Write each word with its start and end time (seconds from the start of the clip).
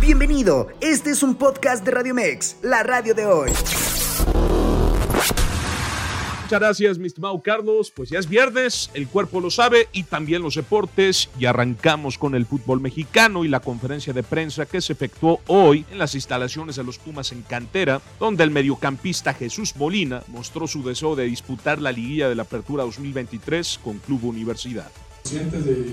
Bienvenido, 0.00 0.68
este 0.80 1.10
es 1.10 1.22
un 1.22 1.34
podcast 1.34 1.84
de 1.84 1.90
Radio 1.90 2.14
Mex, 2.14 2.58
la 2.62 2.82
radio 2.82 3.14
de 3.14 3.26
hoy. 3.26 3.50
Muchas 6.42 6.60
gracias, 6.60 6.98
mi 6.98 7.08
estimado 7.08 7.42
Carlos. 7.42 7.90
Pues 7.90 8.10
ya 8.10 8.20
es 8.20 8.28
viernes, 8.28 8.88
el 8.94 9.08
cuerpo 9.08 9.40
lo 9.40 9.50
sabe 9.50 9.88
y 9.92 10.04
también 10.04 10.42
los 10.42 10.54
deportes. 10.54 11.28
Y 11.40 11.46
arrancamos 11.46 12.18
con 12.18 12.36
el 12.36 12.46
fútbol 12.46 12.80
mexicano 12.80 13.44
y 13.44 13.48
la 13.48 13.58
conferencia 13.58 14.12
de 14.12 14.22
prensa 14.22 14.64
que 14.64 14.80
se 14.80 14.92
efectuó 14.92 15.40
hoy 15.48 15.84
en 15.90 15.98
las 15.98 16.14
instalaciones 16.14 16.76
de 16.76 16.84
los 16.84 16.98
Pumas 16.98 17.32
en 17.32 17.42
Cantera, 17.42 18.00
donde 18.20 18.44
el 18.44 18.52
mediocampista 18.52 19.34
Jesús 19.34 19.74
Molina 19.74 20.22
mostró 20.28 20.68
su 20.68 20.84
deseo 20.84 21.16
de 21.16 21.24
disputar 21.24 21.80
la 21.80 21.90
liguilla 21.90 22.28
de 22.28 22.36
la 22.36 22.42
Apertura 22.42 22.84
2023 22.84 23.80
con 23.82 23.98
Club 23.98 24.24
Universidad. 24.26 24.92
De, 25.24 25.92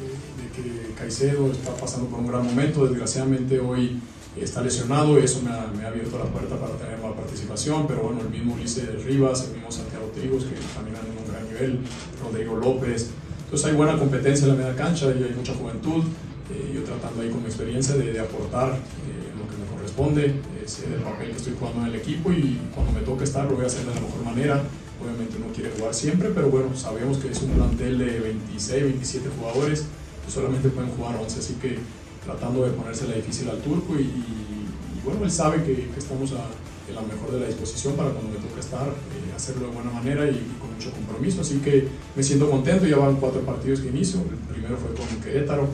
de, 0.00 0.50
que 0.54 0.94
Caicedo 0.94 1.50
está 1.50 1.74
pasando 1.74 2.08
por 2.08 2.20
un 2.20 2.28
gran 2.28 2.44
momento, 2.44 2.86
desgraciadamente 2.86 3.58
hoy 3.58 4.00
está 4.40 4.62
lesionado. 4.62 5.18
Y 5.18 5.24
eso 5.24 5.42
me 5.42 5.50
ha, 5.50 5.66
me 5.76 5.84
ha, 5.84 5.88
abierto 5.88 6.18
la 6.18 6.24
puerta 6.24 6.56
para 6.56 6.74
tener 6.74 6.98
más 6.98 7.12
participación, 7.12 7.86
pero 7.86 8.02
bueno, 8.02 8.20
el 8.20 8.30
mismo 8.30 8.54
Ulises 8.54 9.04
Rivas, 9.04 9.46
el 9.48 9.54
mismo 9.54 9.70
Santiago 9.70 10.10
Trigos 10.14 10.44
que 10.44 10.54
caminan 10.74 11.02
en 11.06 11.18
un 11.18 11.32
gran 11.32 11.46
nivel, 11.46 11.80
Rodrigo 12.22 12.56
López, 12.56 13.10
entonces 13.44 13.66
hay 13.68 13.76
buena 13.76 13.98
competencia 13.98 14.46
en 14.46 14.52
la 14.52 14.58
media 14.62 14.76
cancha 14.76 15.06
y 15.06 15.24
hay 15.24 15.34
mucha 15.36 15.54
juventud, 15.54 16.04
eh, 16.52 16.72
yo 16.72 16.84
tratando 16.84 17.22
ahí 17.22 17.30
con 17.30 17.40
mi 17.40 17.46
experiencia 17.46 17.96
de, 17.96 18.12
de 18.12 18.20
aportar 18.20 18.74
eh, 18.74 19.30
lo 19.36 19.48
que 19.50 19.56
me 19.58 19.66
corresponde, 19.66 20.34
es 20.64 20.84
el 20.84 21.02
papel 21.02 21.30
que 21.30 21.36
estoy 21.36 21.54
jugando 21.58 21.80
en 21.80 21.86
el 21.88 21.94
equipo 21.96 22.30
y 22.30 22.60
cuando 22.72 22.92
me 22.92 23.00
toque 23.00 23.24
estar 23.24 23.46
lo 23.46 23.56
voy 23.56 23.64
a 23.64 23.66
hacer 23.66 23.84
de 23.86 23.94
la 23.94 24.00
mejor 24.00 24.24
manera, 24.24 24.62
obviamente 25.02 25.36
uno 25.38 25.52
quiere 25.54 25.70
jugar 25.76 25.94
siempre, 25.94 26.30
pero 26.34 26.50
bueno, 26.50 26.76
sabemos 26.76 27.18
que 27.18 27.30
es 27.30 27.40
un 27.42 27.50
plantel 27.50 27.98
de 27.98 28.20
26, 28.20 28.84
27 28.84 29.28
jugadores, 29.38 29.84
que 30.24 30.30
solamente 30.30 30.68
pueden 30.68 30.90
jugar 30.90 31.16
11, 31.16 31.38
así 31.38 31.54
que 31.54 31.78
tratando 32.24 32.64
de 32.64 32.72
ponérsela 32.72 33.14
difícil 33.14 33.48
al 33.48 33.58
turco 33.58 33.94
y, 33.98 34.02
y, 34.02 35.02
bueno, 35.04 35.24
él 35.24 35.30
sabe 35.30 35.64
que, 35.64 35.88
estamos 35.96 36.32
a, 36.32 36.44
la 36.92 37.02
mejor 37.02 37.30
de 37.30 37.38
la 37.38 37.46
disposición 37.46 37.94
para 37.94 38.10
cuando 38.10 38.32
me 38.32 38.38
toque 38.44 38.58
estar, 38.58 38.88
eh, 38.88 39.32
hacerlo 39.34 39.68
de 39.68 39.74
buena 39.74 39.92
manera 39.92 40.26
y, 40.26 40.34
y, 40.34 40.56
con 40.60 40.74
mucho 40.74 40.90
compromiso. 40.90 41.40
Así 41.40 41.58
que 41.58 41.86
me 42.16 42.22
siento 42.22 42.50
contento, 42.50 42.84
ya 42.84 42.96
van 42.96 43.14
cuatro 43.16 43.42
partidos 43.42 43.78
que 43.78 43.88
inicio, 43.88 44.20
el 44.20 44.54
primero 44.54 44.76
fue 44.76 44.92
con 44.94 45.06
Querétaro 45.22 45.68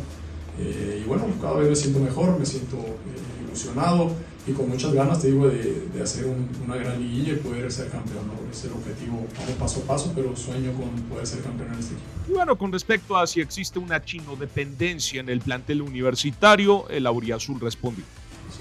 eh, 0.59 1.03
y 1.05 1.09
bueno, 1.09 1.25
cada 1.41 1.57
vez 1.57 1.69
me 1.69 1.77
siento 1.77 2.01
mejor, 2.01 2.39
me 2.39 2.47
siento 2.47 2.77
eh, 2.77 3.45
ilusionado 3.47 4.13
y 4.47 4.53
con 4.53 4.69
muchas 4.69 4.93
ganas, 4.93 5.21
te 5.21 5.29
digo, 5.29 5.49
de, 5.49 5.89
de 5.93 6.03
hacer 6.03 6.27
un, 6.27 6.49
una 6.65 6.77
gran 6.77 7.01
liguilla 7.01 7.33
y 7.33 7.37
poder 7.37 7.71
ser 7.73 7.89
campeón. 7.89 8.27
¿no? 8.29 8.51
Es 8.51 8.65
el 8.65 8.73
objetivo, 8.73 9.27
vamos 9.39 9.55
paso 9.59 9.81
a 9.81 9.89
paso, 9.89 10.13
pero 10.15 10.37
sueño 10.37 10.73
con 10.73 10.89
poder 11.09 11.27
ser 11.27 11.41
campeón 11.41 11.73
en 11.73 11.81
este 11.81 11.95
equipo. 11.95 12.09
Y 12.29 12.33
bueno, 12.33 12.57
con 12.57 12.73
respecto 12.73 13.17
a 13.17 13.27
si 13.27 13.41
existe 13.41 13.79
una 13.79 14.05
chino 14.05 14.37
dependencia 14.37 15.21
en 15.21 15.29
el 15.29 15.41
plantel 15.41 15.83
universitario, 15.83 16.89
el 16.89 17.07
Auriazul 17.07 17.59
respondió. 17.61 18.05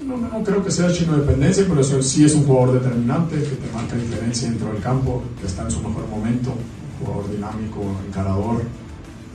No, 0.04 0.18
no, 0.18 0.28
no, 0.28 0.44
creo 0.44 0.64
que 0.64 0.72
sea 0.72 0.92
chino 0.92 1.16
dependencia, 1.18 1.66
pero 1.70 1.84
sí 1.84 2.26
es 2.26 2.34
un 2.34 2.46
jugador 2.46 2.82
determinante 2.82 3.36
que 3.36 3.56
te 3.56 3.72
marca 3.72 3.96
diferencia 3.96 4.50
dentro 4.50 4.74
del 4.74 4.82
campo, 4.82 5.24
que 5.40 5.48
está 5.48 5.64
en 5.64 5.72
su 5.72 5.80
mejor 5.80 6.08
momento, 6.08 6.50
un 6.52 7.06
jugador 7.06 7.32
dinámico, 7.32 7.82
encarador. 8.08 8.64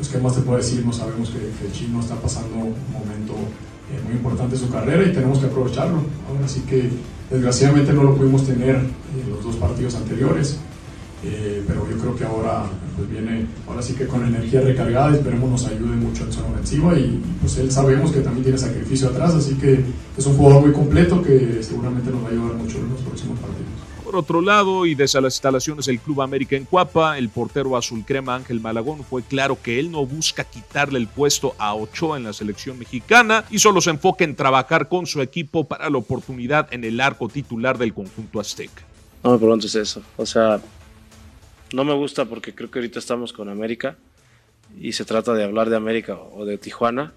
Pues, 0.00 0.08
¿qué 0.08 0.18
más 0.18 0.34
te 0.34 0.40
puedo 0.40 0.56
decir? 0.56 0.82
No 0.82 0.94
sabemos 0.94 1.28
que, 1.28 1.36
el 1.66 1.72
chino 1.74 2.00
está 2.00 2.14
pasando 2.14 2.56
un 2.56 2.74
momento 2.90 3.34
eh, 3.92 4.00
muy 4.02 4.14
importante 4.14 4.56
en 4.56 4.62
su 4.62 4.70
carrera 4.70 5.02
y 5.06 5.12
tenemos 5.12 5.38
que 5.38 5.44
aprovecharlo. 5.44 5.98
Ahora 6.26 6.48
sí 6.48 6.62
que 6.62 6.88
desgraciadamente 7.28 7.92
no 7.92 8.04
lo 8.04 8.14
pudimos 8.16 8.46
tener 8.46 8.76
en 8.76 9.30
los 9.30 9.44
dos 9.44 9.56
partidos 9.56 9.96
anteriores, 9.96 10.56
eh, 11.22 11.62
pero 11.68 11.86
yo 11.90 11.98
creo 11.98 12.16
que 12.16 12.24
ahora 12.24 12.64
pues 12.96 13.10
viene, 13.10 13.44
ahora 13.68 13.82
sí 13.82 13.92
que 13.92 14.06
con 14.06 14.26
energía 14.26 14.62
recargada, 14.62 15.14
esperemos 15.14 15.50
nos 15.50 15.66
ayude 15.66 15.96
mucho 15.96 16.24
en 16.24 16.32
zona 16.32 16.48
ofensiva 16.48 16.98
y, 16.98 17.02
y, 17.02 17.22
pues 17.42 17.58
él 17.58 17.70
sabemos 17.70 18.10
que 18.10 18.20
también 18.20 18.44
tiene 18.44 18.58
sacrificio 18.58 19.10
atrás, 19.10 19.34
así 19.34 19.52
que 19.56 19.84
es 20.16 20.26
un 20.26 20.34
jugador 20.34 20.62
muy 20.62 20.72
completo 20.72 21.20
que 21.20 21.62
seguramente 21.62 22.10
nos 22.10 22.24
va 22.24 22.28
a 22.28 22.30
ayudar 22.30 22.54
mucho 22.54 22.78
en 22.78 22.88
los 22.88 23.02
próximos 23.02 23.38
partidos. 23.38 23.89
Por 24.10 24.18
otro 24.18 24.40
lado, 24.40 24.86
y 24.86 24.96
desde 24.96 25.20
las 25.20 25.34
instalaciones 25.34 25.86
del 25.86 26.00
Club 26.00 26.22
América 26.22 26.56
en 26.56 26.64
Cuapa, 26.64 27.16
el 27.16 27.28
portero 27.28 27.76
azul 27.76 28.04
crema 28.04 28.34
Ángel 28.34 28.58
Malagón 28.58 29.04
fue 29.04 29.22
claro 29.22 29.56
que 29.62 29.78
él 29.78 29.92
no 29.92 30.04
busca 30.04 30.42
quitarle 30.42 30.98
el 30.98 31.06
puesto 31.06 31.54
a 31.58 31.76
Ochoa 31.76 32.16
en 32.16 32.24
la 32.24 32.32
selección 32.32 32.76
mexicana 32.76 33.44
y 33.52 33.60
solo 33.60 33.80
se 33.80 33.90
enfoca 33.90 34.24
en 34.24 34.34
trabajar 34.34 34.88
con 34.88 35.06
su 35.06 35.22
equipo 35.22 35.62
para 35.62 35.88
la 35.88 35.98
oportunidad 35.98 36.66
en 36.74 36.82
el 36.82 37.00
arco 37.00 37.28
titular 37.28 37.78
del 37.78 37.94
conjunto 37.94 38.40
azteca. 38.40 38.82
No 39.22 39.30
me 39.30 39.38
preguntes 39.38 39.76
eso. 39.76 40.02
O 40.16 40.26
sea, 40.26 40.60
no 41.72 41.84
me 41.84 41.94
gusta 41.94 42.24
porque 42.24 42.52
creo 42.52 42.68
que 42.68 42.80
ahorita 42.80 42.98
estamos 42.98 43.32
con 43.32 43.48
América 43.48 43.96
y 44.76 44.90
se 44.90 45.04
trata 45.04 45.34
de 45.34 45.44
hablar 45.44 45.70
de 45.70 45.76
América 45.76 46.18
o 46.18 46.44
de 46.44 46.58
Tijuana. 46.58 47.12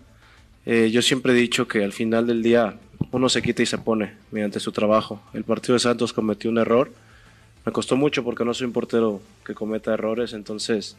Eh, 0.68 0.92
yo 0.92 1.02
siempre 1.02 1.34
he 1.34 1.36
dicho 1.36 1.68
que 1.68 1.84
al 1.84 1.92
final 1.92 2.28
del 2.28 2.44
día 2.44 2.78
uno 3.14 3.30
se 3.30 3.44
quita 3.44 3.62
y 3.62 3.68
se 3.68 3.78
pone 3.78 4.14
mediante 4.32 4.60
su 4.60 4.72
trabajo. 4.72 5.22
El 5.34 5.44
partido 5.44 5.74
de 5.74 5.80
Santos 5.80 6.12
cometió 6.12 6.50
un 6.50 6.58
error. 6.58 6.92
Me 7.64 7.72
costó 7.72 7.96
mucho 7.96 8.24
porque 8.24 8.44
no 8.44 8.56
soy 8.56 8.66
un 8.66 8.74
portero 8.74 9.22
que 9.46 9.54
cometa 9.54 9.94
errores. 9.94 10.34
Entonces, 10.34 10.98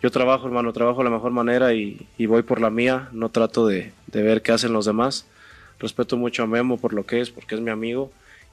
yo 0.00 0.12
trabajo, 0.12 0.46
hermano, 0.46 0.72
trabajo 0.72 0.98
de 0.98 1.04
la 1.04 1.10
mejor 1.10 1.32
manera 1.32 1.74
y, 1.74 2.06
voy 2.26 2.42
por 2.42 2.60
la 2.60 2.70
mía. 2.70 3.08
No 3.10 3.30
trato 3.30 3.66
de, 3.66 3.92
de, 4.06 4.22
ver 4.22 4.40
qué 4.40 4.52
hacen 4.52 4.72
los 4.72 4.86
demás. 4.86 5.26
Respeto 5.80 6.16
mucho 6.16 6.44
a 6.44 6.46
Memo 6.46 6.78
por 6.78 6.92
lo 6.92 7.04
que 7.04 7.20
es, 7.20 7.30
porque 7.30 7.56
es 7.56 7.60
mi 7.60 7.70
amigo. 7.70 8.12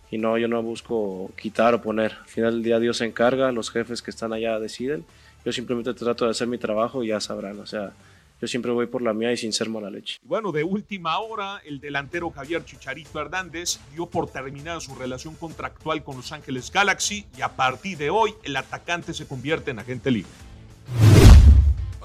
Y 0.09 0.17
no, 0.17 0.39
yo 0.39 0.47
no 0.47 0.63
busco 0.63 1.29
quitar 1.39 1.75
o 1.75 1.83
poner. 1.83 2.13
Al 2.13 2.27
final 2.27 2.53
del 2.53 2.63
día 2.63 2.79
Dios 2.79 2.97
se 2.97 3.05
encarga, 3.05 3.51
los 3.51 3.69
jefes 3.69 4.01
que 4.01 4.09
están 4.09 4.33
allá 4.33 4.59
deciden. 4.59 5.05
Yo 5.45 5.51
simplemente 5.51 5.93
trato 5.93 6.25
de 6.25 6.31
hacer 6.31 6.47
mi 6.47 6.57
trabajo 6.57 7.03
y 7.03 7.09
ya 7.09 7.19
sabrán. 7.19 7.59
O 7.59 7.67
sea, 7.67 7.93
yo 8.41 8.47
siempre 8.47 8.71
voy 8.71 8.87
por 8.87 9.01
la 9.01 9.13
mía 9.13 9.31
y 9.31 9.37
sin 9.37 9.53
ser 9.53 9.69
mala 9.69 9.89
leche. 9.89 10.19
Bueno, 10.23 10.51
de 10.51 10.63
última 10.63 11.17
hora, 11.19 11.61
el 11.65 11.79
delantero 11.79 12.29
Javier 12.31 12.65
Chicharito 12.65 13.19
Hernández 13.19 13.79
dio 13.93 14.07
por 14.07 14.29
terminada 14.29 14.79
su 14.79 14.95
relación 14.95 15.35
contractual 15.35 16.03
con 16.03 16.17
Los 16.17 16.31
Ángeles 16.31 16.71
Galaxy 16.71 17.25
y 17.37 17.41
a 17.41 17.55
partir 17.55 17.97
de 17.97 18.09
hoy 18.09 18.33
el 18.43 18.55
atacante 18.55 19.13
se 19.13 19.27
convierte 19.27 19.71
en 19.71 19.79
agente 19.79 20.11
libre. 20.11 20.31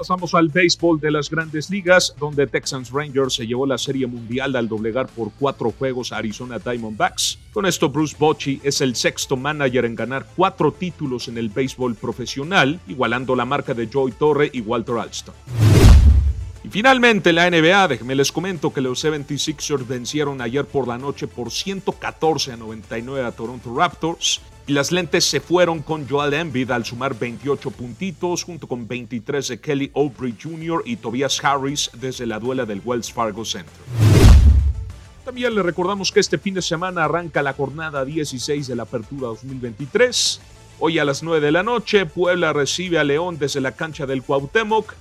Pasamos 0.00 0.32
al 0.32 0.48
béisbol 0.48 0.98
de 0.98 1.10
las 1.10 1.28
grandes 1.28 1.68
ligas, 1.68 2.14
donde 2.18 2.46
Texans 2.46 2.90
Rangers 2.90 3.34
se 3.34 3.46
llevó 3.46 3.66
la 3.66 3.76
Serie 3.76 4.06
Mundial 4.06 4.56
al 4.56 4.66
doblegar 4.66 5.08
por 5.08 5.30
cuatro 5.38 5.72
juegos 5.72 6.10
a 6.10 6.16
Arizona 6.16 6.58
Diamondbacks. 6.58 7.38
Con 7.52 7.66
esto, 7.66 7.90
Bruce 7.90 8.16
Bochy 8.18 8.62
es 8.64 8.80
el 8.80 8.96
sexto 8.96 9.36
manager 9.36 9.84
en 9.84 9.94
ganar 9.94 10.26
cuatro 10.34 10.72
títulos 10.72 11.28
en 11.28 11.36
el 11.36 11.50
béisbol 11.50 11.96
profesional, 11.96 12.80
igualando 12.88 13.36
la 13.36 13.44
marca 13.44 13.74
de 13.74 13.90
Joey 13.92 14.12
Torre 14.12 14.48
y 14.54 14.62
Walter 14.62 14.96
Alston. 14.96 15.34
Y 16.62 16.68
finalmente 16.68 17.32
la 17.32 17.50
NBA, 17.50 17.88
déjenme 17.88 18.14
les 18.14 18.30
comento 18.30 18.72
que 18.72 18.82
los 18.82 19.02
76ers 19.02 19.86
vencieron 19.86 20.42
ayer 20.42 20.66
por 20.66 20.86
la 20.86 20.98
noche 20.98 21.26
por 21.26 21.50
114 21.50 22.52
a 22.52 22.56
99 22.58 23.26
a 23.26 23.32
Toronto 23.32 23.74
Raptors 23.74 24.42
y 24.66 24.72
las 24.74 24.92
lentes 24.92 25.24
se 25.24 25.40
fueron 25.40 25.80
con 25.80 26.06
Joel 26.06 26.34
Embiid 26.34 26.70
al 26.70 26.84
sumar 26.84 27.18
28 27.18 27.70
puntitos 27.70 28.44
junto 28.44 28.68
con 28.68 28.86
23 28.86 29.48
de 29.48 29.60
Kelly 29.60 29.90
Oubre 29.94 30.34
Jr. 30.40 30.82
y 30.84 30.96
Tobias 30.96 31.42
Harris 31.42 31.90
desde 31.94 32.26
la 32.26 32.38
duela 32.38 32.66
del 32.66 32.82
Wells 32.84 33.10
Fargo 33.10 33.44
Center. 33.44 33.72
También 35.24 35.54
le 35.54 35.62
recordamos 35.62 36.12
que 36.12 36.20
este 36.20 36.38
fin 36.38 36.54
de 36.54 36.62
semana 36.62 37.04
arranca 37.04 37.42
la 37.42 37.54
jornada 37.54 38.04
16 38.04 38.66
de 38.66 38.76
la 38.76 38.82
Apertura 38.82 39.28
2023. 39.28 40.40
Hoy 40.78 40.98
a 40.98 41.04
las 41.04 41.22
9 41.22 41.44
de 41.44 41.52
la 41.52 41.62
noche, 41.62 42.04
Puebla 42.04 42.52
recibe 42.52 42.98
a 42.98 43.04
León 43.04 43.38
desde 43.38 43.60
la 43.60 43.72
cancha 43.72 44.06
del 44.06 44.22
Cuauhtémoc. 44.22 44.94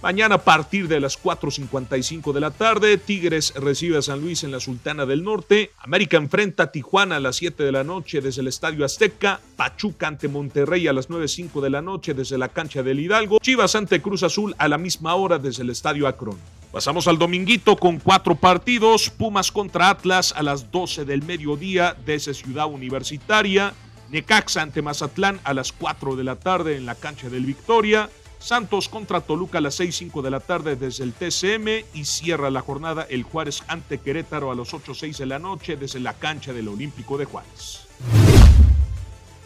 Mañana 0.00 0.36
a 0.36 0.44
partir 0.44 0.86
de 0.86 1.00
las 1.00 1.20
4.55 1.20 2.32
de 2.32 2.38
la 2.38 2.52
tarde, 2.52 2.98
Tigres 2.98 3.52
recibe 3.56 3.98
a 3.98 4.02
San 4.02 4.20
Luis 4.20 4.44
en 4.44 4.52
la 4.52 4.60
Sultana 4.60 5.06
del 5.06 5.24
Norte, 5.24 5.72
América 5.78 6.16
enfrenta 6.16 6.62
a 6.62 6.70
Tijuana 6.70 7.16
a 7.16 7.20
las 7.20 7.34
7 7.36 7.64
de 7.64 7.72
la 7.72 7.82
noche 7.82 8.20
desde 8.20 8.42
el 8.42 8.46
Estadio 8.46 8.84
Azteca, 8.84 9.40
Pachuca 9.56 10.06
ante 10.06 10.28
Monterrey 10.28 10.86
a 10.86 10.92
las 10.92 11.10
9.05 11.10 11.60
de 11.60 11.70
la 11.70 11.82
noche 11.82 12.14
desde 12.14 12.38
la 12.38 12.48
cancha 12.48 12.84
del 12.84 13.00
Hidalgo, 13.00 13.40
Chivas 13.40 13.74
ante 13.74 14.00
Cruz 14.00 14.22
Azul 14.22 14.54
a 14.58 14.68
la 14.68 14.78
misma 14.78 15.16
hora 15.16 15.40
desde 15.40 15.64
el 15.64 15.70
Estadio 15.70 16.06
Akron. 16.06 16.38
Pasamos 16.70 17.08
al 17.08 17.18
dominguito 17.18 17.74
con 17.76 17.98
cuatro 17.98 18.36
partidos, 18.36 19.10
Pumas 19.10 19.50
contra 19.50 19.90
Atlas 19.90 20.32
a 20.36 20.44
las 20.44 20.70
12 20.70 21.06
del 21.06 21.24
mediodía 21.24 21.96
desde 22.06 22.34
Ciudad 22.34 22.66
Universitaria, 22.66 23.74
Necaxa 24.10 24.62
ante 24.62 24.80
Mazatlán 24.80 25.40
a 25.42 25.54
las 25.54 25.72
4 25.72 26.14
de 26.14 26.22
la 26.22 26.36
tarde 26.36 26.76
en 26.76 26.86
la 26.86 26.94
cancha 26.94 27.28
del 27.28 27.46
Victoria, 27.46 28.08
Santos 28.38 28.88
contra 28.88 29.20
Toluca 29.20 29.58
a 29.58 29.60
las 29.60 29.80
6.05 29.80 30.22
de 30.22 30.30
la 30.30 30.40
tarde 30.40 30.76
desde 30.76 31.04
el 31.04 31.12
TCM 31.12 31.86
y 31.92 32.04
cierra 32.04 32.50
la 32.50 32.60
jornada 32.60 33.06
el 33.10 33.22
Juárez 33.22 33.62
ante 33.66 33.98
Querétaro 33.98 34.50
a 34.50 34.54
las 34.54 34.72
8.06 34.72 35.16
de 35.18 35.26
la 35.26 35.38
noche 35.38 35.76
desde 35.76 36.00
la 36.00 36.14
cancha 36.14 36.52
del 36.52 36.68
Olímpico 36.68 37.18
de 37.18 37.24
Juárez. 37.24 37.88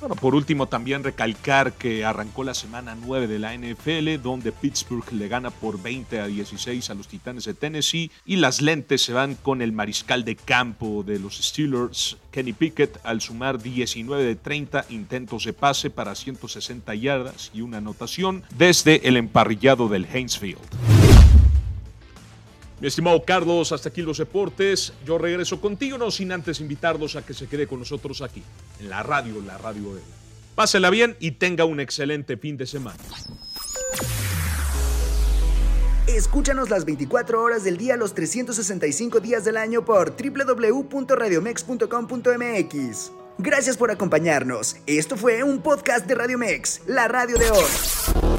Bueno, 0.03 0.17
por 0.17 0.35
último 0.35 0.67
también 0.67 1.05
recalcar 1.05 1.75
que 1.75 2.05
arrancó 2.05 2.43
la 2.43 2.55
semana 2.55 2.97
9 3.01 3.29
de 3.29 3.39
la 3.39 3.57
NFL 3.57 4.21
donde 4.21 4.51
Pittsburgh 4.51 5.05
le 5.13 5.29
gana 5.29 5.51
por 5.51 5.81
20 5.81 6.19
a 6.19 6.27
16 6.27 6.91
a 6.91 6.95
los 6.95 7.07
Titanes 7.07 7.45
de 7.45 7.55
Tennessee 7.55 8.11
y 8.27 8.35
las 8.35 8.61
lentes 8.61 9.03
se 9.03 9.13
van 9.13 9.37
con 9.37 9.63
el 9.63 9.71
mariscal 9.71 10.25
de 10.25 10.35
campo 10.35 11.05
de 11.05 11.21
los 11.21 11.37
Steelers, 11.37 12.17
Kenny 12.33 12.53
Pickett, 12.53 12.99
al 13.05 13.21
sumar 13.21 13.63
19 13.63 14.25
de 14.25 14.35
30 14.35 14.87
intentos 14.91 15.45
de 15.45 15.53
pase 15.53 15.89
para 15.89 16.17
160 16.17 16.93
yardas 16.97 17.53
y 17.55 17.61
una 17.61 17.79
anotación 17.79 18.43
desde 18.59 19.07
el 19.07 19.17
emparrillado 19.17 19.89
del 19.89 20.09
Hainesfield. 20.13 20.59
Mi 22.83 22.89
estimado 22.89 23.25
Carlos, 23.25 23.71
hasta 23.71 23.91
aquí 23.91 24.03
los 24.03 24.19
deportes. 24.19 24.93
Yo 25.07 25.17
regreso 25.17 25.61
contigo, 25.61 25.99
no 25.99 26.11
sin 26.11 26.33
antes 26.33 26.59
invitarlos 26.59 27.15
a 27.15 27.25
que 27.25 27.33
se 27.33 27.47
quede 27.47 27.69
con 27.69 27.79
nosotros 27.79 28.23
aquí, 28.23 28.43
en 28.81 28.91
la 28.91 29.05
radio, 29.05 29.41
la 29.41 29.57
radio 29.57 29.95
de 29.95 30.01
Pásela 30.57 30.91
bien 30.91 31.17
y 31.21 31.31
tenga 31.31 31.65
un 31.65 31.79
excelente 31.79 32.37
fin 32.37 32.57
de 32.57 32.67
semana. 32.67 32.99
Escúchanos 36.09 36.71
las 36.71 36.85
24 36.85 37.41
horas 37.41 37.63
del 37.63 37.77
día, 37.77 37.97
los 37.97 38.15
365 38.15 39.21
días 39.21 39.45
del 39.45 39.59
año 39.59 39.85
por 39.85 40.17
www.radiomex.com.mx. 40.17 43.13
Gracias 43.39 43.77
por 43.77 43.93
acompañarnos. 43.93 44.75
Esto 44.89 45.17
fue 45.17 45.45
un 45.45 45.63
podcast 45.63 46.09
de 46.09 46.17
Radiomex, 46.17 46.81
la 46.89 47.07
radio 47.07 47.39
de 47.39 47.49
hoy. 47.49 48.32